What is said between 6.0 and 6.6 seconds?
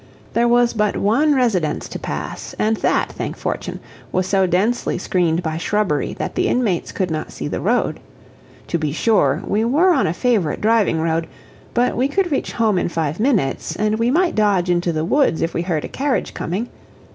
that the